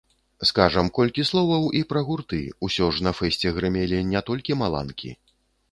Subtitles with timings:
[0.49, 5.09] Скажам колькі словаў і пра гурты, усё ж на фэсце грымелі не толькі маланкі.